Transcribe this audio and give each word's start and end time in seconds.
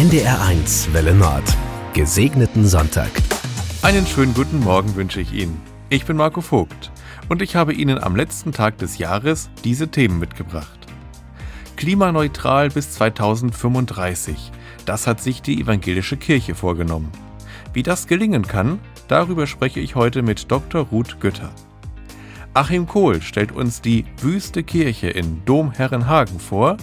NDR1 0.00 0.94
Welle 0.94 1.12
Nord. 1.12 1.44
Gesegneten 1.92 2.66
Sonntag. 2.66 3.10
Einen 3.82 4.06
schönen 4.06 4.32
guten 4.32 4.60
Morgen 4.60 4.96
wünsche 4.96 5.20
ich 5.20 5.30
Ihnen. 5.34 5.60
Ich 5.90 6.06
bin 6.06 6.16
Marco 6.16 6.40
Vogt 6.40 6.90
und 7.28 7.42
ich 7.42 7.54
habe 7.54 7.74
Ihnen 7.74 8.02
am 8.02 8.16
letzten 8.16 8.50
Tag 8.52 8.78
des 8.78 8.96
Jahres 8.96 9.50
diese 9.62 9.88
Themen 9.88 10.18
mitgebracht. 10.18 10.86
Klimaneutral 11.76 12.70
bis 12.70 12.92
2035. 12.92 14.52
Das 14.86 15.06
hat 15.06 15.20
sich 15.20 15.42
die 15.42 15.60
evangelische 15.60 16.16
Kirche 16.16 16.54
vorgenommen. 16.54 17.12
Wie 17.74 17.82
das 17.82 18.06
gelingen 18.06 18.46
kann, 18.46 18.78
darüber 19.06 19.46
spreche 19.46 19.80
ich 19.80 19.96
heute 19.96 20.22
mit 20.22 20.50
Dr. 20.50 20.86
Ruth 20.86 21.20
Götter. 21.20 21.50
Achim 22.54 22.86
Kohl 22.86 23.20
stellt 23.20 23.52
uns 23.52 23.82
die 23.82 24.06
Wüste 24.22 24.62
Kirche 24.62 25.10
in 25.10 25.44
Domherrenhagen 25.44 26.40
vor 26.40 26.78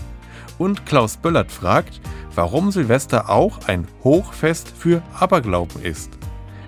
und 0.57 0.85
Klaus 0.85 1.17
Böllert 1.17 1.51
fragt, 1.51 2.01
warum 2.35 2.71
Silvester 2.71 3.29
auch 3.29 3.67
ein 3.67 3.87
Hochfest 4.03 4.69
für 4.69 5.01
Aberglauben 5.19 5.81
ist. 5.81 6.17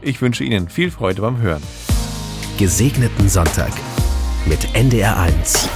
Ich 0.01 0.21
wünsche 0.21 0.43
Ihnen 0.43 0.69
viel 0.69 0.91
Freude 0.91 1.21
beim 1.21 1.37
Hören. 1.37 1.63
Gesegneten 2.57 3.29
Sonntag 3.29 3.71
mit 4.45 4.59
NDR1. 4.69 5.67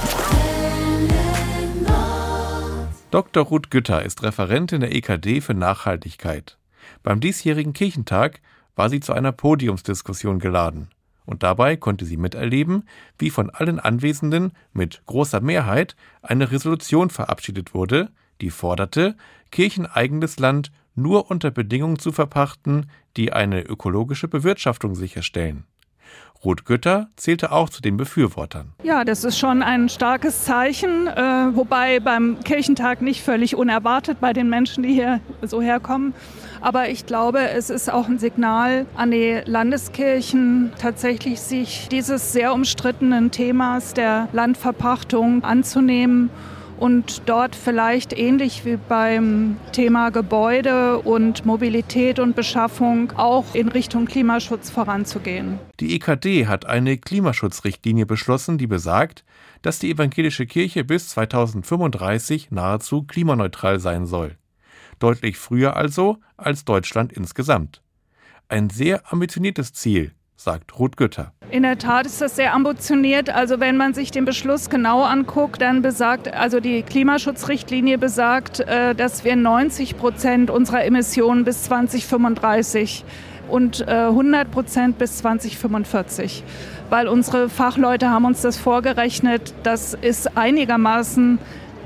Dr. 3.10 3.44
Ruth 3.44 3.70
Gütter 3.70 4.02
ist 4.02 4.22
Referentin 4.22 4.80
der 4.80 4.94
EKD 4.94 5.40
für 5.40 5.54
Nachhaltigkeit. 5.54 6.58
Beim 7.02 7.20
diesjährigen 7.20 7.72
Kirchentag 7.72 8.40
war 8.74 8.90
sie 8.90 9.00
zu 9.00 9.12
einer 9.12 9.32
Podiumsdiskussion 9.32 10.38
geladen 10.38 10.88
und 11.26 11.42
dabei 11.42 11.76
konnte 11.76 12.04
sie 12.04 12.16
miterleben, 12.16 12.84
wie 13.18 13.30
von 13.30 13.50
allen 13.50 13.80
Anwesenden 13.80 14.52
mit 14.72 15.02
großer 15.06 15.40
Mehrheit 15.40 15.96
eine 16.22 16.50
Resolution 16.50 17.10
verabschiedet 17.10 17.74
wurde, 17.74 18.10
die 18.40 18.50
forderte, 18.50 19.16
kircheneigenes 19.50 20.38
Land 20.38 20.70
nur 20.94 21.30
unter 21.30 21.50
Bedingungen 21.50 21.98
zu 21.98 22.12
verpachten, 22.12 22.90
die 23.16 23.32
eine 23.32 23.62
ökologische 23.62 24.28
Bewirtschaftung 24.28 24.94
sicherstellen. 24.94 25.64
Ruth 26.44 26.66
Gütter 26.66 27.08
zählte 27.16 27.52
auch 27.52 27.70
zu 27.70 27.80
den 27.80 27.96
Befürwortern. 27.96 28.72
Ja, 28.82 29.04
das 29.04 29.24
ist 29.24 29.38
schon 29.38 29.62
ein 29.62 29.88
starkes 29.88 30.44
Zeichen, 30.44 31.06
äh, 31.06 31.56
wobei 31.56 32.00
beim 32.00 32.38
Kirchentag 32.44 33.00
nicht 33.00 33.22
völlig 33.22 33.56
unerwartet 33.56 34.20
bei 34.20 34.34
den 34.34 34.50
Menschen, 34.50 34.82
die 34.82 34.92
hier 34.92 35.20
so 35.40 35.62
herkommen. 35.62 36.12
Aber 36.64 36.88
ich 36.88 37.04
glaube, 37.04 37.50
es 37.50 37.68
ist 37.68 37.92
auch 37.92 38.08
ein 38.08 38.18
Signal 38.18 38.86
an 38.96 39.10
die 39.10 39.42
Landeskirchen, 39.44 40.72
tatsächlich 40.78 41.40
sich 41.40 41.88
dieses 41.90 42.32
sehr 42.32 42.54
umstrittenen 42.54 43.30
Themas 43.30 43.92
der 43.92 44.30
Landverpachtung 44.32 45.44
anzunehmen 45.44 46.30
und 46.78 47.20
dort 47.26 47.54
vielleicht 47.54 48.18
ähnlich 48.18 48.64
wie 48.64 48.78
beim 48.78 49.58
Thema 49.72 50.08
Gebäude 50.08 51.00
und 51.00 51.44
Mobilität 51.44 52.18
und 52.18 52.34
Beschaffung 52.34 53.12
auch 53.18 53.54
in 53.54 53.68
Richtung 53.68 54.06
Klimaschutz 54.06 54.70
voranzugehen. 54.70 55.58
Die 55.80 55.94
EKD 55.96 56.46
hat 56.46 56.64
eine 56.64 56.96
Klimaschutzrichtlinie 56.96 58.06
beschlossen, 58.06 58.56
die 58.56 58.66
besagt, 58.66 59.22
dass 59.60 59.80
die 59.80 59.90
evangelische 59.90 60.46
Kirche 60.46 60.82
bis 60.82 61.10
2035 61.10 62.52
nahezu 62.52 63.02
klimaneutral 63.02 63.80
sein 63.80 64.06
soll 64.06 64.38
deutlich 65.04 65.36
früher 65.36 65.76
also 65.76 66.16
als 66.38 66.64
Deutschland 66.64 67.12
insgesamt. 67.12 67.82
Ein 68.48 68.70
sehr 68.70 69.12
ambitioniertes 69.12 69.74
Ziel, 69.74 70.12
sagt 70.34 70.78
Ruth 70.78 70.96
Gütter. 70.96 71.34
In 71.50 71.62
der 71.62 71.76
Tat 71.76 72.06
ist 72.06 72.22
das 72.22 72.36
sehr 72.36 72.54
ambitioniert. 72.54 73.28
Also 73.28 73.60
wenn 73.60 73.76
man 73.76 73.92
sich 73.92 74.12
den 74.12 74.24
Beschluss 74.24 74.70
genau 74.70 75.02
anguckt, 75.02 75.60
dann 75.60 75.82
besagt, 75.82 76.32
also 76.32 76.58
die 76.58 76.82
Klimaschutzrichtlinie 76.82 77.98
besagt, 77.98 78.60
äh, 78.60 78.94
dass 78.94 79.26
wir 79.26 79.36
90 79.36 79.98
Prozent 79.98 80.48
unserer 80.48 80.86
Emissionen 80.86 81.44
bis 81.44 81.64
2035 81.64 83.04
und 83.50 83.86
100 83.86 84.46
äh, 84.46 84.50
Prozent 84.50 84.96
bis 84.96 85.18
2045. 85.18 86.44
Weil 86.88 87.08
unsere 87.08 87.50
Fachleute 87.50 88.08
haben 88.08 88.24
uns 88.24 88.40
das 88.40 88.56
vorgerechnet, 88.56 89.52
das 89.64 89.92
ist 89.92 90.38
einigermaßen 90.38 91.38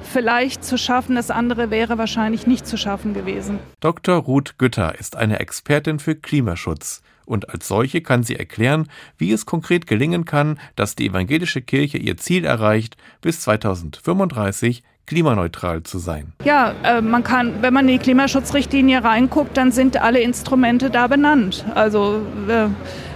vielleicht 0.09 0.65
zu 0.65 0.79
schaffen. 0.79 1.17
Das 1.17 1.31
andere 1.31 1.71
wäre 1.71 1.99
wahrscheinlich 1.99 2.47
nicht 2.47 2.67
zu 2.67 2.77
schaffen 2.77 3.15
gewesen. 3.15 3.59
Dr. 3.81 4.17
Ruth 4.17 4.59
Gütter 4.59 4.99
ist 4.99 5.17
eine 5.17 5.41
Expertin 5.41 5.99
für 5.99 6.15
Klimaschutz. 6.15 7.03
Und 7.27 7.51
als 7.51 7.69
solche 7.69 8.01
kann 8.01 8.23
sie 8.23 8.37
erklären, 8.37 8.89
wie 9.19 9.33
es 9.33 9.45
konkret 9.45 9.87
gelingen 9.87 10.25
kann, 10.25 10.59
dass 10.77 10.95
die 10.95 11.09
evangelische 11.09 11.61
Kirche 11.61 11.99
ihr 11.99 12.17
Ziel 12.17 12.47
erreicht, 12.47 12.97
bis 13.21 13.43
2035 13.43 14.83
klimaneutral 15.09 15.83
zu 15.83 15.99
sein. 15.99 16.33
Ja, 16.45 16.75
äh, 16.85 17.01
man 17.01 17.25
kann, 17.25 17.63
wenn 17.63 17.75
man 17.75 17.89
in 17.89 17.95
die 17.95 17.99
Klimaschutzrichtlinie 17.99 19.03
reinguckt, 19.03 19.57
dann 19.57 19.73
sind 19.73 20.01
alle 20.01 20.21
Instrumente 20.21 20.91
da 20.91 21.07
benannt. 21.07 21.65
Also 21.75 22.23
äh, 22.49 22.69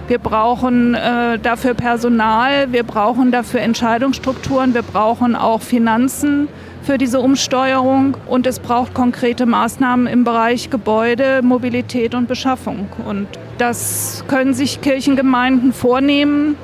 wir 0.07 0.19
brauchen 0.19 0.95
äh, 0.95 1.39
dafür 1.39 1.75
Personal, 1.75 2.71
wir 2.71 2.83
brauchen 2.83 3.31
dafür 3.31 3.61
Entscheidungsstrukturen, 3.61 4.73
wir 4.73 4.81
brauchen 4.81 5.35
auch 5.35 5.61
Finanzen 5.61 6.49
für 6.83 6.97
diese 6.97 7.19
Umsteuerung 7.19 8.17
und 8.27 8.45
es 8.45 8.59
braucht 8.59 8.93
konkrete 8.93 9.45
Maßnahmen 9.45 10.07
im 10.07 10.23
Bereich 10.23 10.69
Gebäude, 10.69 11.41
Mobilität 11.41 12.13
und 12.13 12.27
Beschaffung. 12.27 12.87
Und 13.07 13.27
das 13.57 14.23
können 14.27 14.53
sich 14.53 14.81
Kirchengemeinden 14.81 15.71
vornehmen. 15.73 16.57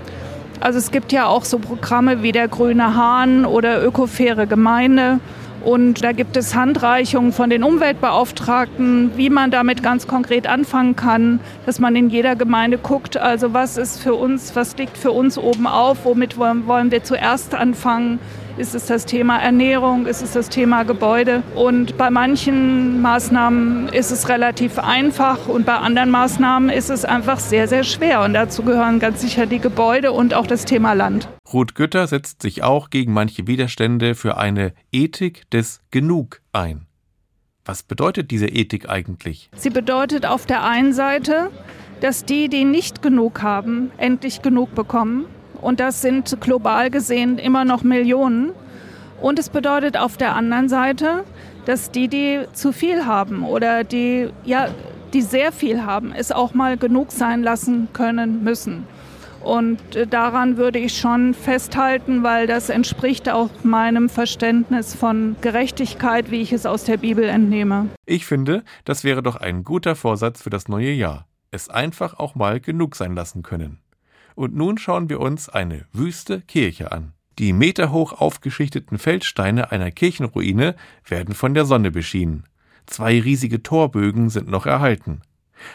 Also 0.60 0.78
es 0.78 0.92
gibt 0.92 1.14
ja 1.14 1.28
auch 1.28 1.46
so 1.46 1.58
Programme 1.58 2.22
wie 2.22 2.34
der 2.34 2.50
Grüne 2.50 2.96
Hahn 2.96 3.46
oder 3.46 3.84
Ökofaire 3.84 4.46
Gemeinde. 4.46 5.20
Und 5.64 6.04
da 6.04 6.14
gibt 6.14 6.38
es 6.38 6.56
Handreichungen 6.56 7.34
von 7.34 7.50
den 7.50 7.64
Umweltbeauftragten, 7.64 9.12
wie 9.16 9.30
man 9.30 9.52
damit 9.52 9.84
ganz 9.84 10.08
konkret 10.08 10.48
anfangen 10.48 10.96
kann, 10.96 11.42
dass 11.66 11.80
man 11.80 11.96
in 11.96 12.10
jeder 12.10 12.36
Gemeinde 12.36 12.78
guckt, 12.78 13.18
also 13.18 13.54
was 13.54 13.78
ist 13.78 14.02
für 14.02 14.14
uns, 14.14 14.56
was 14.56 14.78
liegt 14.78 14.98
für 14.98 15.12
uns 15.12 15.38
oben 15.38 15.68
auf, 15.68 16.06
womit 16.06 16.38
wollen 16.38 16.92
wir 16.92 17.04
zuerst 17.04 17.56
anfangen, 17.56 18.20
ist 18.60 18.76
es 18.76 18.88
das 18.88 19.06
Thema 19.06 19.38
Ernährung? 19.38 20.06
Ist 20.06 20.22
es 20.22 20.34
das 20.34 20.50
Thema 20.50 20.84
Gebäude? 20.84 21.44
Und 21.56 21.98
bei 21.98 22.10
manchen 22.10 23.02
Maßnahmen 23.02 23.88
ist 23.88 24.12
es 24.12 24.28
relativ 24.28 24.78
einfach 24.78 25.48
und 25.48 25.66
bei 25.66 25.78
anderen 25.78 26.12
Maßnahmen 26.12 26.70
ist 26.70 26.90
es 26.90 27.06
einfach 27.06 27.40
sehr, 27.40 27.70
sehr 27.70 27.86
schwer. 27.86 28.22
Und 28.22 28.34
dazu 28.34 28.64
gehören 28.64 29.00
ganz 29.00 29.22
sicher 29.22 29.46
die 29.46 29.60
Gebäude 29.60 30.12
und 30.12 30.34
auch 30.34 30.46
das 30.46 30.66
Thema 30.66 30.92
Land. 30.92 31.30
Ruth 31.54 31.74
Gütter 31.74 32.06
setzt 32.06 32.42
sich 32.42 32.62
auch 32.62 32.90
gegen 32.90 33.14
manche 33.14 33.48
Widerstände 33.48 34.14
für 34.14 34.38
eine 34.38 34.74
Ethik 34.92 35.50
des 35.52 35.80
Genug 35.90 36.42
ein. 36.52 36.86
Was 37.64 37.84
bedeutet 37.84 38.30
diese 38.30 38.48
Ethik 38.48 38.90
eigentlich? 38.90 39.50
Sie 39.56 39.70
bedeutet 39.70 40.26
auf 40.26 40.46
der 40.46 40.66
einen 40.66 40.92
Seite, 40.92 41.50
dass 42.02 42.26
die, 42.26 42.50
die 42.50 42.66
nicht 42.66 43.02
genug 43.02 43.42
haben, 43.42 43.92
endlich 43.98 44.42
genug 44.42 44.76
bekommen 44.76 45.26
und 45.62 45.80
das 45.80 46.02
sind 46.02 46.40
global 46.42 46.90
gesehen 46.90 47.38
immer 47.38 47.66
noch 47.66 47.84
Millionen. 47.84 48.52
Und 49.22 49.38
es 49.38 49.50
bedeutet 49.50 49.98
auf 49.98 50.18
der 50.18 50.36
anderen 50.36 50.70
Seite, 50.70 51.26
dass 51.66 51.92
die, 51.92 52.08
die 52.08 52.42
zu 52.54 52.72
viel 52.72 53.06
haben 53.06 53.44
oder 53.44 53.84
die, 53.84 54.30
ja, 54.46 54.70
die 55.14 55.22
sehr 55.22 55.52
viel 55.52 55.86
haben, 55.86 56.14
es 56.14 56.32
auch 56.32 56.54
mal 56.54 56.78
genug 56.78 57.12
sein 57.12 57.44
lassen 57.44 57.90
können 57.94 58.44
müssen. 58.44 58.88
Und 59.42 59.96
äh, 59.96 60.06
daran 60.06 60.58
würde 60.58 60.80
ich 60.80 60.98
schon 60.98 61.34
festhalten, 61.34 62.24
weil 62.24 62.48
das 62.48 62.70
entspricht 62.70 63.30
auch 63.30 63.50
meinem 63.64 64.10
Verständnis 64.10 64.94
von 64.94 65.36
Gerechtigkeit, 65.42 66.30
wie 66.30 66.42
ich 66.42 66.52
es 66.52 66.66
aus 66.66 66.84
der 66.84 66.98
Bibel 66.98 67.24
entnehme. 67.24 67.88
Ich 68.06 68.26
finde, 68.26 68.64
das 68.84 69.04
wäre 69.04 69.24
doch 69.24 69.38
ein 69.38 69.64
guter 69.64 69.96
Vorsatz 69.96 70.42
für 70.42 70.50
das 70.50 70.68
neue 70.68 70.92
Jahr. 70.92 71.28
Es 71.52 71.70
einfach 71.70 72.20
auch 72.20 72.36
mal 72.36 72.60
genug 72.60 72.96
sein 72.96 73.16
lassen 73.16 73.42
können. 73.42 73.80
Und 74.40 74.56
nun 74.56 74.78
schauen 74.78 75.10
wir 75.10 75.20
uns 75.20 75.50
eine 75.50 75.84
wüste 75.92 76.40
Kirche 76.40 76.94
an. 76.94 77.12
Die 77.40 77.52
meterhoch 77.52 78.14
aufgeschichteten 78.14 78.98
Feldsteine 78.98 79.74
einer 79.74 79.92
Kirchenruine 79.92 80.76
werden 81.06 81.36
von 81.36 81.54
der 81.54 81.66
Sonne 81.66 81.92
beschienen. 81.92 82.46
Zwei 82.86 83.20
riesige 83.20 83.64
Torbögen 83.64 84.30
sind 84.30 84.48
noch 84.48 84.66
erhalten. 84.66 85.20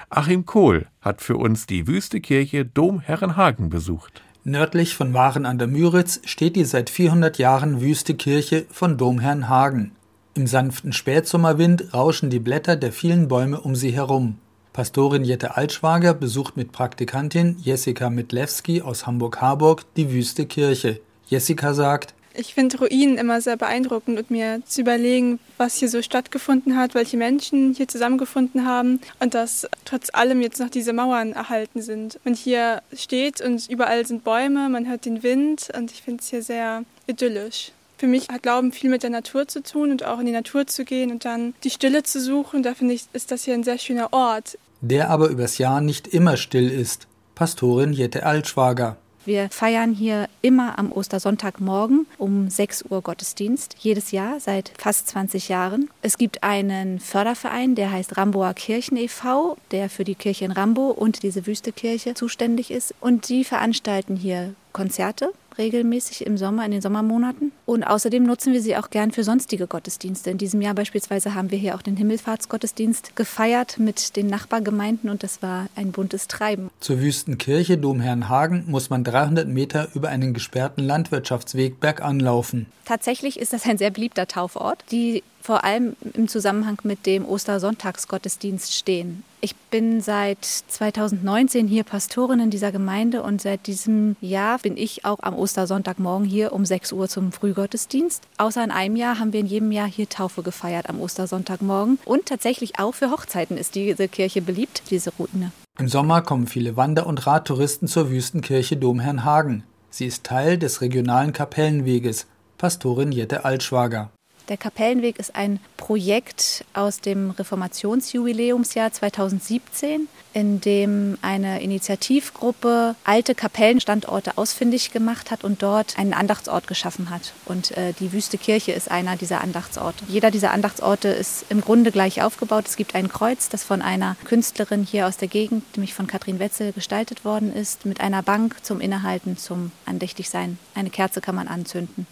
Achim 0.08 0.46
Kohl 0.46 0.86
hat 1.02 1.20
für 1.20 1.36
uns 1.36 1.66
die 1.66 1.86
wüste 1.86 2.22
Kirche 2.22 2.64
Dom 2.64 3.00
Herrenhagen 3.00 3.68
besucht. 3.68 4.22
Nördlich 4.44 4.94
von 4.94 5.12
Waren 5.12 5.44
an 5.44 5.58
der 5.58 5.68
Müritz 5.68 6.22
steht 6.24 6.56
die 6.56 6.64
seit 6.64 6.88
400 6.88 7.36
Jahren 7.36 7.82
wüste 7.82 8.14
Kirche 8.14 8.64
von 8.70 8.96
Domherrnhagen. 8.96 9.92
Im 10.32 10.46
sanften 10.46 10.94
Spätsommerwind 10.94 11.92
rauschen 11.92 12.30
die 12.30 12.40
Blätter 12.40 12.76
der 12.76 12.92
vielen 12.92 13.28
Bäume 13.28 13.60
um 13.60 13.76
sie 13.76 13.90
herum. 13.90 14.38
Pastorin 14.74 15.22
Jette 15.22 15.56
Altschwager 15.56 16.14
besucht 16.14 16.56
mit 16.56 16.72
Praktikantin 16.72 17.56
Jessica 17.62 18.10
Mitlewski 18.10 18.82
aus 18.82 19.06
Hamburg-Harburg 19.06 19.84
die 19.94 20.10
Wüste 20.10 20.46
Kirche. 20.46 21.00
Jessica 21.28 21.74
sagt, 21.74 22.12
ich 22.36 22.54
finde 22.54 22.78
Ruinen 22.78 23.16
immer 23.16 23.40
sehr 23.40 23.56
beeindruckend 23.56 24.18
und 24.18 24.32
mir 24.32 24.62
zu 24.66 24.80
überlegen, 24.80 25.38
was 25.58 25.76
hier 25.76 25.88
so 25.88 26.02
stattgefunden 26.02 26.76
hat, 26.76 26.96
welche 26.96 27.16
Menschen 27.16 27.72
hier 27.72 27.86
zusammengefunden 27.86 28.66
haben 28.66 29.00
und 29.20 29.34
dass 29.34 29.68
trotz 29.84 30.08
allem 30.12 30.42
jetzt 30.42 30.58
noch 30.58 30.70
diese 30.70 30.92
Mauern 30.92 31.34
erhalten 31.34 31.80
sind. 31.80 32.18
Man 32.24 32.34
hier 32.34 32.82
steht 32.92 33.40
und 33.40 33.70
überall 33.70 34.04
sind 34.04 34.24
Bäume, 34.24 34.68
man 34.68 34.88
hört 34.88 35.04
den 35.04 35.22
Wind 35.22 35.68
und 35.78 35.92
ich 35.92 36.02
finde 36.02 36.20
es 36.20 36.30
hier 36.30 36.42
sehr 36.42 36.82
idyllisch 37.06 37.70
Für 37.96 38.08
mich 38.08 38.28
hat 38.28 38.42
Glauben 38.42 38.72
viel 38.72 38.90
mit 38.90 39.04
der 39.04 39.10
Natur 39.10 39.46
zu 39.46 39.62
tun 39.62 39.92
und 39.92 40.04
auch 40.04 40.18
in 40.18 40.26
die 40.26 40.32
Natur 40.32 40.66
zu 40.66 40.84
gehen 40.84 41.12
und 41.12 41.24
dann 41.24 41.54
die 41.62 41.70
Stille 41.70 42.02
zu 42.02 42.20
suchen. 42.20 42.64
Da 42.64 42.74
finde 42.74 42.94
ich, 42.94 43.04
ist 43.12 43.30
das 43.30 43.44
hier 43.44 43.54
ein 43.54 43.62
sehr 43.62 43.78
schöner 43.78 44.12
Ort. 44.12 44.58
Der 44.86 45.08
aber 45.08 45.28
übers 45.28 45.56
Jahr 45.56 45.80
nicht 45.80 46.06
immer 46.06 46.36
still 46.36 46.70
ist. 46.70 47.06
Pastorin 47.34 47.94
Jette 47.94 48.26
Altschwager. 48.26 48.98
Wir 49.24 49.48
feiern 49.48 49.94
hier 49.94 50.28
immer 50.42 50.78
am 50.78 50.92
Ostersonntagmorgen 50.92 52.06
um 52.18 52.50
6 52.50 52.84
Uhr 52.90 53.00
Gottesdienst, 53.00 53.76
jedes 53.78 54.10
Jahr 54.10 54.40
seit 54.40 54.72
fast 54.76 55.08
20 55.08 55.48
Jahren. 55.48 55.88
Es 56.02 56.18
gibt 56.18 56.42
einen 56.42 57.00
Förderverein, 57.00 57.74
der 57.74 57.92
heißt 57.92 58.18
Ramboer 58.18 58.52
Kirchen 58.52 58.98
e.V., 58.98 59.56
der 59.70 59.88
für 59.88 60.04
die 60.04 60.16
Kirche 60.16 60.44
in 60.44 60.52
Rambo 60.52 60.90
und 60.90 61.22
diese 61.22 61.46
Wüstekirche 61.46 62.12
zuständig 62.12 62.70
ist. 62.70 62.94
Und 63.00 63.30
die 63.30 63.44
veranstalten 63.44 64.16
hier 64.16 64.54
Konzerte 64.74 65.32
regelmäßig 65.58 66.26
im 66.26 66.36
Sommer, 66.36 66.64
in 66.64 66.72
den 66.72 66.82
Sommermonaten. 66.82 67.52
Und 67.66 67.84
außerdem 67.84 68.22
nutzen 68.22 68.52
wir 68.52 68.60
sie 68.60 68.76
auch 68.76 68.90
gern 68.90 69.12
für 69.12 69.24
sonstige 69.24 69.66
Gottesdienste. 69.66 70.30
In 70.30 70.38
diesem 70.38 70.60
Jahr 70.60 70.74
beispielsweise 70.74 71.34
haben 71.34 71.50
wir 71.50 71.58
hier 71.58 71.74
auch 71.74 71.82
den 71.82 71.96
Himmelfahrtsgottesdienst 71.96 73.16
gefeiert 73.16 73.78
mit 73.78 74.16
den 74.16 74.26
Nachbargemeinden 74.26 75.10
und 75.10 75.22
das 75.22 75.42
war 75.42 75.66
ein 75.76 75.92
buntes 75.92 76.28
Treiben. 76.28 76.70
Zur 76.80 77.00
Wüstenkirche 77.00 77.78
Domherrenhagen 77.78 78.64
muss 78.66 78.90
man 78.90 79.04
300 79.04 79.48
Meter 79.48 79.88
über 79.94 80.08
einen 80.08 80.34
gesperrten 80.34 80.84
Landwirtschaftsweg 80.84 81.80
bergan 81.80 82.20
laufen. 82.20 82.66
Tatsächlich 82.84 83.38
ist 83.38 83.52
das 83.52 83.64
ein 83.64 83.78
sehr 83.78 83.90
beliebter 83.90 84.26
Taufort. 84.26 84.84
Die 84.90 85.22
vor 85.44 85.62
allem 85.62 85.94
im 86.14 86.26
Zusammenhang 86.26 86.78
mit 86.84 87.04
dem 87.04 87.26
Ostersonntagsgottesdienst 87.26 88.74
stehen. 88.74 89.24
Ich 89.42 89.54
bin 89.54 90.00
seit 90.00 90.42
2019 90.42 91.68
hier 91.68 91.84
Pastorin 91.84 92.40
in 92.40 92.48
dieser 92.48 92.72
Gemeinde 92.72 93.22
und 93.22 93.42
seit 93.42 93.66
diesem 93.66 94.16
Jahr 94.22 94.58
bin 94.58 94.78
ich 94.78 95.04
auch 95.04 95.18
am 95.20 95.34
Ostersonntagmorgen 95.34 96.26
hier 96.26 96.54
um 96.54 96.64
6 96.64 96.92
Uhr 96.92 97.10
zum 97.10 97.30
Frühgottesdienst. 97.30 98.22
Außer 98.38 98.64
in 98.64 98.70
einem 98.70 98.96
Jahr 98.96 99.18
haben 99.18 99.34
wir 99.34 99.40
in 99.40 99.46
jedem 99.46 99.70
Jahr 99.70 99.86
hier 99.86 100.08
Taufe 100.08 100.42
gefeiert 100.42 100.88
am 100.88 100.98
Ostersonntagmorgen. 100.98 101.98
Und 102.06 102.24
tatsächlich 102.24 102.78
auch 102.78 102.94
für 102.94 103.10
Hochzeiten 103.10 103.58
ist 103.58 103.74
diese 103.74 104.08
Kirche 104.08 104.40
beliebt, 104.40 104.84
diese 104.88 105.12
Ruine. 105.18 105.52
Im 105.78 105.88
Sommer 105.88 106.22
kommen 106.22 106.46
viele 106.46 106.78
Wander- 106.78 107.06
und 107.06 107.26
Radtouristen 107.26 107.86
zur 107.86 108.08
Wüstenkirche 108.08 108.78
Domherrnhagen. 108.78 109.64
Sie 109.90 110.06
ist 110.06 110.24
Teil 110.24 110.56
des 110.56 110.80
regionalen 110.80 111.34
Kapellenweges. 111.34 112.26
Pastorin 112.56 113.12
Jette 113.12 113.44
Altschwager. 113.44 114.10
Der 114.48 114.58
Kapellenweg 114.58 115.18
ist 115.18 115.34
ein 115.34 115.58
Projekt 115.78 116.66
aus 116.74 117.00
dem 117.00 117.30
Reformationsjubiläumsjahr 117.30 118.92
2017, 118.92 120.06
in 120.34 120.60
dem 120.60 121.16
eine 121.22 121.62
Initiativgruppe 121.62 122.94
alte 123.04 123.34
Kapellenstandorte 123.34 124.36
ausfindig 124.36 124.92
gemacht 124.92 125.30
hat 125.30 125.44
und 125.44 125.62
dort 125.62 125.98
einen 125.98 126.12
Andachtsort 126.12 126.66
geschaffen 126.66 127.08
hat. 127.08 127.32
Und 127.46 127.74
äh, 127.76 127.94
die 127.98 128.12
Wüste 128.12 128.36
Kirche 128.36 128.72
ist 128.72 128.90
einer 128.90 129.16
dieser 129.16 129.40
Andachtsorte. 129.40 130.04
Jeder 130.08 130.30
dieser 130.30 130.50
Andachtsorte 130.50 131.08
ist 131.08 131.46
im 131.48 131.62
Grunde 131.62 131.90
gleich 131.90 132.20
aufgebaut. 132.20 132.64
Es 132.66 132.76
gibt 132.76 132.94
ein 132.94 133.08
Kreuz, 133.08 133.48
das 133.48 133.64
von 133.64 133.80
einer 133.80 134.16
Künstlerin 134.24 134.84
hier 134.84 135.06
aus 135.06 135.16
der 135.16 135.28
Gegend, 135.28 135.64
nämlich 135.74 135.94
von 135.94 136.06
Katrin 136.06 136.38
Wetzel, 136.38 136.72
gestaltet 136.72 137.24
worden 137.24 137.54
ist, 137.54 137.86
mit 137.86 138.00
einer 138.00 138.22
Bank 138.22 138.56
zum 138.62 138.82
Innehalten, 138.82 139.38
zum 139.38 139.72
Andächtigsein. 139.86 140.58
Eine 140.74 140.90
Kerze 140.90 141.22
kann 141.22 141.34
man 141.34 141.48
anzünden. 141.48 142.06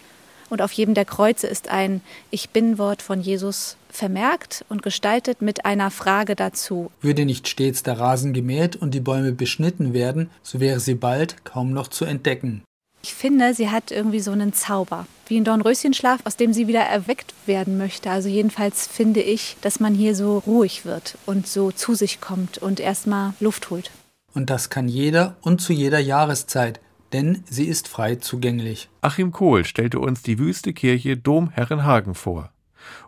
Und 0.53 0.61
auf 0.61 0.71
jedem 0.71 0.93
der 0.93 1.05
Kreuze 1.05 1.47
ist 1.47 1.69
ein 1.69 2.01
Ich 2.29 2.51
bin-Wort 2.51 3.01
von 3.01 3.19
Jesus 3.19 3.75
vermerkt 3.89 4.63
und 4.69 4.83
gestaltet 4.83 5.41
mit 5.41 5.65
einer 5.65 5.89
Frage 5.89 6.35
dazu. 6.35 6.91
Würde 7.01 7.25
nicht 7.25 7.47
stets 7.47 7.81
der 7.81 7.99
Rasen 7.99 8.33
gemäht 8.33 8.75
und 8.75 8.93
die 8.93 8.99
Bäume 8.99 9.31
beschnitten 9.31 9.93
werden, 9.93 10.29
so 10.43 10.59
wäre 10.59 10.79
sie 10.79 10.93
bald 10.93 11.43
kaum 11.43 11.73
noch 11.73 11.87
zu 11.87 12.05
entdecken. 12.05 12.61
Ich 13.01 13.15
finde, 13.15 13.55
sie 13.55 13.71
hat 13.71 13.89
irgendwie 13.89 14.19
so 14.19 14.29
einen 14.29 14.53
Zauber, 14.53 15.07
wie 15.25 15.37
ein 15.37 15.43
Dornröschenschlaf, 15.43 16.19
aus 16.23 16.35
dem 16.35 16.53
sie 16.53 16.67
wieder 16.67 16.81
erweckt 16.81 17.33
werden 17.47 17.79
möchte. 17.79 18.11
Also 18.11 18.29
jedenfalls 18.29 18.85
finde 18.85 19.23
ich, 19.23 19.57
dass 19.61 19.79
man 19.79 19.95
hier 19.95 20.13
so 20.13 20.37
ruhig 20.45 20.85
wird 20.85 21.17
und 21.25 21.47
so 21.47 21.71
zu 21.71 21.95
sich 21.95 22.21
kommt 22.21 22.59
und 22.59 22.79
erstmal 22.79 23.33
Luft 23.39 23.71
holt. 23.71 23.89
Und 24.35 24.51
das 24.51 24.69
kann 24.69 24.87
jeder 24.87 25.35
und 25.41 25.61
zu 25.61 25.73
jeder 25.73 25.99
Jahreszeit, 25.99 26.79
denn 27.13 27.43
sie 27.49 27.65
ist 27.65 27.87
frei 27.87 28.15
zugänglich. 28.15 28.89
Achim 29.01 29.31
Kohl 29.31 29.65
stellte 29.65 29.99
uns 29.99 30.23
die 30.23 30.39
wüste 30.39 30.73
Kirche 30.73 31.15
Dom 31.15 31.49
Herrenhagen 31.49 32.15
vor. 32.15 32.51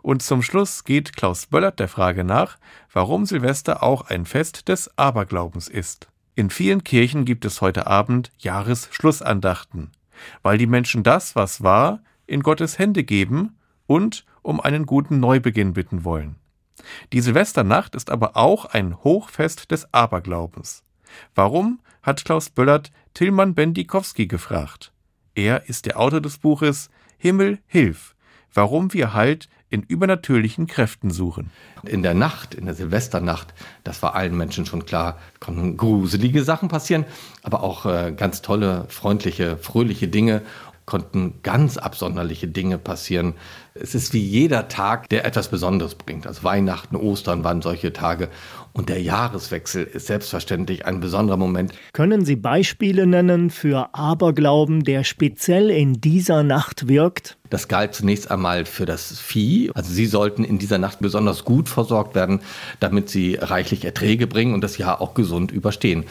Und 0.00 0.22
zum 0.22 0.42
Schluss 0.42 0.84
geht 0.84 1.16
Klaus 1.16 1.46
Böllert 1.46 1.80
der 1.80 1.88
Frage 1.88 2.24
nach, 2.24 2.56
warum 2.92 3.26
Silvester 3.26 3.82
auch 3.82 4.08
ein 4.08 4.24
Fest 4.24 4.68
des 4.68 4.96
Aberglaubens 4.96 5.68
ist. 5.68 6.08
In 6.34 6.50
vielen 6.50 6.84
Kirchen 6.84 7.24
gibt 7.24 7.44
es 7.44 7.60
heute 7.60 7.86
Abend 7.86 8.30
Jahresschlussandachten, 8.38 9.90
weil 10.42 10.58
die 10.58 10.66
Menschen 10.66 11.02
das, 11.02 11.36
was 11.36 11.62
war, 11.62 12.00
in 12.26 12.42
Gottes 12.42 12.78
Hände 12.78 13.04
geben 13.04 13.58
und 13.86 14.24
um 14.42 14.60
einen 14.60 14.86
guten 14.86 15.20
Neubeginn 15.20 15.72
bitten 15.72 16.04
wollen. 16.04 16.36
Die 17.12 17.20
Silvesternacht 17.20 17.94
ist 17.94 18.10
aber 18.10 18.36
auch 18.36 18.66
ein 18.66 19.02
Hochfest 19.02 19.70
des 19.70 19.92
Aberglaubens. 19.92 20.84
Warum, 21.34 21.80
hat 22.02 22.24
Klaus 22.24 22.50
Böllert 22.50 22.92
Tilman 23.16 23.54
Bendikowski 23.54 24.26
gefragt. 24.26 24.92
Er 25.34 25.70
ist 25.70 25.86
der 25.86 25.98
Autor 25.98 26.20
des 26.20 26.36
Buches 26.36 26.90
Himmel, 27.16 27.60
hilf! 27.66 28.14
Warum 28.52 28.92
wir 28.92 29.14
Halt 29.14 29.48
in 29.70 29.82
übernatürlichen 29.82 30.66
Kräften 30.66 31.10
suchen. 31.10 31.50
In 31.82 32.02
der 32.02 32.12
Nacht, 32.12 32.54
in 32.54 32.66
der 32.66 32.74
Silvesternacht, 32.74 33.54
das 33.84 34.02
war 34.02 34.14
allen 34.14 34.36
Menschen 34.36 34.66
schon 34.66 34.84
klar, 34.84 35.18
konnten 35.40 35.78
gruselige 35.78 36.44
Sachen 36.44 36.68
passieren, 36.68 37.06
aber 37.42 37.62
auch 37.62 37.86
äh, 37.86 38.12
ganz 38.14 38.42
tolle, 38.42 38.84
freundliche, 38.90 39.56
fröhliche 39.56 40.08
Dinge 40.08 40.42
konnten 40.86 41.34
ganz 41.42 41.78
absonderliche 41.78 42.46
Dinge 42.46 42.78
passieren. 42.78 43.34
Es 43.74 43.96
ist 43.96 44.14
wie 44.14 44.22
jeder 44.22 44.68
Tag, 44.68 45.08
der 45.08 45.24
etwas 45.24 45.48
Besonderes 45.48 45.96
bringt. 45.96 46.28
Also 46.28 46.44
Weihnachten, 46.44 46.94
Ostern 46.94 47.42
waren 47.42 47.60
solche 47.60 47.92
Tage. 47.92 48.28
Und 48.72 48.88
der 48.88 49.02
Jahreswechsel 49.02 49.82
ist 49.84 50.06
selbstverständlich 50.06 50.86
ein 50.86 51.00
besonderer 51.00 51.36
Moment. 51.36 51.72
Können 51.92 52.24
Sie 52.24 52.36
Beispiele 52.36 53.06
nennen 53.06 53.50
für 53.50 53.94
Aberglauben, 53.94 54.84
der 54.84 55.02
speziell 55.02 55.70
in 55.70 56.00
dieser 56.00 56.44
Nacht 56.44 56.86
wirkt? 56.86 57.36
Das 57.50 57.68
galt 57.68 57.94
zunächst 57.94 58.30
einmal 58.30 58.64
für 58.64 58.86
das 58.86 59.18
Vieh. 59.18 59.70
Also 59.74 59.92
sie 59.92 60.06
sollten 60.06 60.44
in 60.44 60.58
dieser 60.58 60.78
Nacht 60.78 61.00
besonders 61.00 61.44
gut 61.44 61.68
versorgt 61.68 62.14
werden, 62.14 62.40
damit 62.78 63.08
sie 63.08 63.34
reichlich 63.34 63.84
Erträge 63.84 64.26
bringen 64.26 64.54
und 64.54 64.62
das 64.62 64.78
Jahr 64.78 65.00
auch 65.00 65.14
gesund 65.14 65.50
überstehen. 65.50 66.04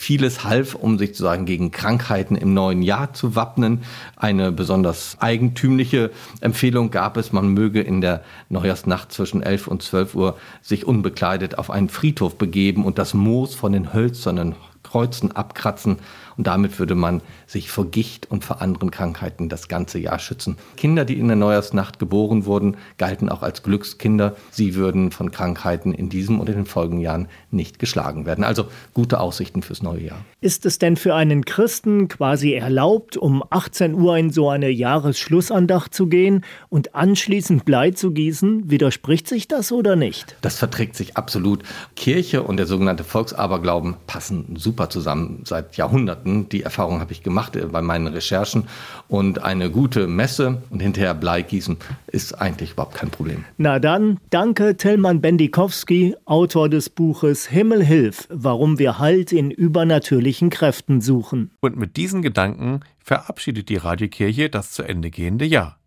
Vieles 0.00 0.44
half, 0.44 0.76
um 0.76 0.96
sich 0.96 1.08
sozusagen 1.08 1.44
gegen 1.44 1.72
Krankheiten 1.72 2.36
im 2.36 2.54
neuen 2.54 2.82
Jahr 2.82 3.14
zu 3.14 3.34
wappnen. 3.34 3.82
Eine 4.14 4.52
besonders 4.52 5.16
eigentümliche 5.18 6.12
Empfehlung 6.40 6.92
gab 6.92 7.16
es, 7.16 7.32
man 7.32 7.48
möge 7.48 7.80
in 7.80 8.00
der 8.00 8.22
Neujahrsnacht 8.48 9.10
zwischen 9.10 9.42
11 9.42 9.66
und 9.66 9.82
12 9.82 10.14
Uhr 10.14 10.38
sich 10.62 10.86
unbekleidet 10.86 11.58
auf 11.58 11.68
einen 11.68 11.88
Friedhof 11.88 12.38
begeben 12.38 12.84
und 12.84 12.96
das 12.96 13.12
Moos 13.12 13.56
von 13.56 13.72
den 13.72 13.92
hölzernen 13.92 14.54
Kreuzen 14.84 15.32
abkratzen 15.32 15.98
und 16.38 16.46
damit 16.46 16.78
würde 16.78 16.94
man 16.94 17.20
sich 17.46 17.68
vor 17.68 17.90
Gicht 17.90 18.30
und 18.30 18.44
vor 18.44 18.62
anderen 18.62 18.92
Krankheiten 18.92 19.48
das 19.48 19.66
ganze 19.66 19.98
Jahr 19.98 20.20
schützen. 20.20 20.56
Kinder, 20.76 21.04
die 21.04 21.18
in 21.18 21.26
der 21.26 21.36
Neujahrsnacht 21.36 21.98
geboren 21.98 22.46
wurden, 22.46 22.76
galten 22.96 23.28
auch 23.28 23.42
als 23.42 23.64
Glückskinder. 23.64 24.36
Sie 24.50 24.76
würden 24.76 25.10
von 25.10 25.32
Krankheiten 25.32 25.92
in 25.92 26.08
diesem 26.08 26.38
und 26.38 26.48
in 26.48 26.54
den 26.54 26.66
folgenden 26.66 27.00
Jahren 27.00 27.28
nicht 27.50 27.80
geschlagen 27.80 28.24
werden. 28.24 28.44
Also 28.44 28.66
gute 28.94 29.18
Aussichten 29.18 29.62
fürs 29.62 29.82
neue 29.82 30.02
Jahr. 30.02 30.24
Ist 30.40 30.64
es 30.64 30.78
denn 30.78 30.96
für 30.96 31.16
einen 31.16 31.44
Christen 31.44 32.06
quasi 32.06 32.52
erlaubt, 32.52 33.16
um 33.16 33.42
18 33.50 33.94
Uhr 33.94 34.16
in 34.16 34.30
so 34.30 34.48
eine 34.48 34.70
Jahresschlussandacht 34.70 35.92
zu 35.92 36.06
gehen 36.06 36.44
und 36.68 36.94
anschließend 36.94 37.64
Blei 37.64 37.90
zu 37.90 38.12
gießen? 38.12 38.70
Widerspricht 38.70 39.26
sich 39.26 39.48
das 39.48 39.72
oder 39.72 39.96
nicht? 39.96 40.36
Das 40.42 40.56
verträgt 40.56 40.94
sich 40.94 41.16
absolut. 41.16 41.64
Kirche 41.96 42.44
und 42.44 42.58
der 42.58 42.66
sogenannte 42.66 43.02
Volksaberglauben 43.02 43.96
passen 44.06 44.54
super 44.56 44.88
zusammen 44.88 45.42
seit 45.44 45.76
Jahrhunderten. 45.76 46.27
Monaten. 46.28 46.48
Die 46.50 46.62
Erfahrung 46.62 47.00
habe 47.00 47.12
ich 47.12 47.22
gemacht 47.22 47.56
äh, 47.56 47.66
bei 47.66 47.82
meinen 47.82 48.06
Recherchen. 48.06 48.64
Und 49.08 49.42
eine 49.42 49.70
gute 49.70 50.06
Messe 50.06 50.62
und 50.70 50.80
hinterher 50.80 51.14
Bleigießen 51.14 51.76
ist 52.06 52.40
eigentlich 52.40 52.72
überhaupt 52.72 52.94
kein 52.94 53.10
Problem. 53.10 53.44
Na 53.56 53.78
dann, 53.78 54.18
danke 54.30 54.76
Tillmann 54.76 55.20
Bendikowski, 55.20 56.16
Autor 56.24 56.68
des 56.68 56.90
Buches 56.90 57.46
Himmel 57.46 57.84
hilf, 57.84 58.26
warum 58.30 58.78
wir 58.78 58.98
Halt 58.98 59.32
in 59.32 59.50
übernatürlichen 59.50 60.50
Kräften 60.50 61.00
suchen. 61.00 61.50
Und 61.60 61.76
mit 61.76 61.96
diesen 61.96 62.22
Gedanken 62.22 62.80
verabschiedet 62.98 63.68
die 63.68 63.76
Radiokirche 63.76 64.50
das 64.50 64.72
zu 64.72 64.82
Ende 64.82 65.10
gehende 65.10 65.44
Jahr. 65.44 65.78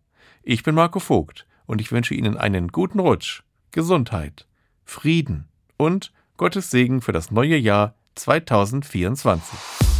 Ich 0.42 0.62
bin 0.62 0.74
Marco 0.74 0.98
Vogt 0.98 1.46
und 1.66 1.80
ich 1.80 1.92
wünsche 1.92 2.14
Ihnen 2.14 2.36
einen 2.36 2.68
guten 2.68 2.98
Rutsch, 2.98 3.42
Gesundheit, 3.70 4.46
Frieden 4.84 5.46
und 5.76 6.12
Gottes 6.36 6.70
Segen 6.70 7.00
für 7.00 7.12
das 7.12 7.30
neue 7.30 7.56
Jahr 7.56 7.94
2024. 8.16 9.91